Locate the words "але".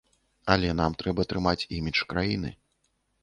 0.53-0.69